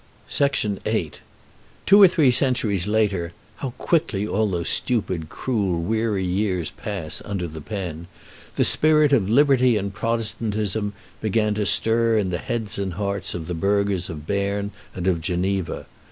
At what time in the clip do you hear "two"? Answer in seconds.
1.85-2.01